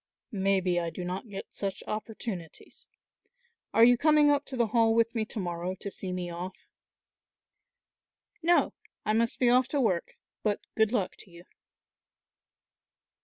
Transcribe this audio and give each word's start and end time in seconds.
"Maybe 0.31 0.79
I 0.79 0.89
do 0.89 1.05
not 1.05 1.29
get 1.29 1.45
such 1.53 1.83
opportunities; 1.85 2.87
are 3.71 3.83
you 3.83 3.99
coming 3.99 4.31
up 4.31 4.45
to 4.47 4.55
the 4.57 4.65
Hall 4.73 4.95
with 4.95 5.13
me 5.13 5.25
to 5.25 5.37
morrow 5.39 5.75
to 5.75 5.91
see 5.91 6.11
me 6.11 6.27
off?" 6.27 6.55
"No, 8.41 8.73
I 9.05 9.13
must 9.13 9.37
be 9.37 9.47
off 9.51 9.67
to 9.67 9.79
work, 9.79 10.17
but 10.41 10.59
good 10.73 10.91
luck 10.91 11.15
to 11.17 11.29
you." 11.29 11.45